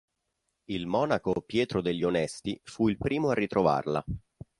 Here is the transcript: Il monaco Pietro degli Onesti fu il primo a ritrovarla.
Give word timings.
Il 0.69 0.87
monaco 0.87 1.43
Pietro 1.45 1.79
degli 1.79 2.03
Onesti 2.03 2.59
fu 2.63 2.87
il 2.87 2.97
primo 2.97 3.29
a 3.29 3.33
ritrovarla. 3.35 4.03